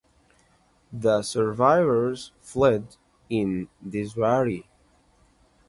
The 0.91 1.21
survivors 1.21 2.31
fled 2.41 2.95
in 3.29 3.69
disarray. 3.87 4.65